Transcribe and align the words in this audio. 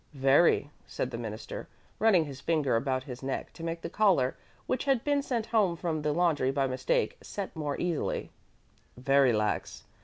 "Very," 0.15 0.71
said 0.87 1.11
the 1.11 1.17
Minister, 1.19 1.67
running 1.99 2.25
his 2.25 2.41
finger 2.41 2.75
about 2.75 3.03
his 3.03 3.21
neck 3.21 3.53
to 3.53 3.63
make 3.63 3.81
the 3.81 3.87
collar 3.91 4.35
which 4.65 4.85
had 4.85 5.03
been 5.03 5.21
sent 5.21 5.45
home 5.45 5.75
from 5.75 6.01
the 6.01 6.11
laundry 6.11 6.49
by 6.49 6.65
mistake 6.65 7.17
set 7.21 7.55
more 7.55 7.79
easily 7.79 8.31
"very 8.97 9.31
lax. 9.31 9.83